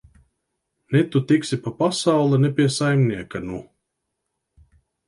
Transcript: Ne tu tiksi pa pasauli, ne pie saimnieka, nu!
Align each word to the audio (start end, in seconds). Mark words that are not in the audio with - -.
Ne 0.91 1.01
tu 1.11 1.21
tiksi 1.31 1.57
pa 1.65 1.71
pasauli, 1.81 2.41
ne 2.41 2.53
pie 2.57 2.69
saimnieka, 2.79 3.39
nu! 3.49 3.63